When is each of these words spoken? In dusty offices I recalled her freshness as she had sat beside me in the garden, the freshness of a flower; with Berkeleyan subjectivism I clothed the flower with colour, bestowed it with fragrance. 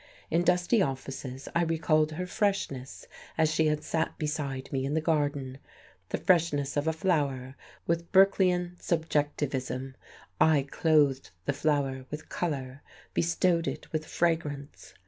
In 0.31 0.43
dusty 0.43 0.81
offices 0.81 1.47
I 1.53 1.61
recalled 1.61 2.13
her 2.13 2.25
freshness 2.25 3.05
as 3.37 3.53
she 3.53 3.67
had 3.67 3.83
sat 3.83 4.17
beside 4.17 4.71
me 4.71 4.83
in 4.83 4.95
the 4.95 4.99
garden, 4.99 5.59
the 6.09 6.17
freshness 6.17 6.75
of 6.75 6.87
a 6.87 6.91
flower; 6.91 7.53
with 7.85 8.11
Berkeleyan 8.11 8.77
subjectivism 8.81 9.95
I 10.39 10.63
clothed 10.71 11.29
the 11.45 11.53
flower 11.53 12.07
with 12.09 12.29
colour, 12.29 12.81
bestowed 13.13 13.67
it 13.67 13.91
with 13.93 14.07
fragrance. 14.07 14.95